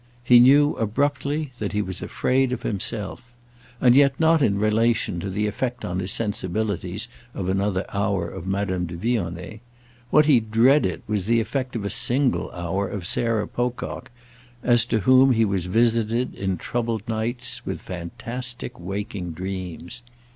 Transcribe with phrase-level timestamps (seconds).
[0.23, 5.45] He knew abruptly that he was afraid of himself—and yet not in relation to the
[5.45, 9.59] effect on his sensibilities of another hour of Madame de Vionnet.
[10.09, 14.09] What he dreaded was the effect of a single hour of Sarah Pocock,
[14.63, 20.01] as to whom he was visited, in troubled nights, with fantastic waking dreams.